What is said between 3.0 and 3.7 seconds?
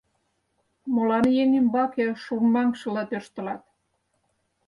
тӧрштылат?